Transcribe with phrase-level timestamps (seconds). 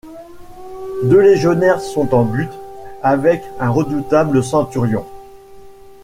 [1.03, 2.49] Deux légionnaires sont en butte
[3.03, 5.05] avec un redoutable centurion.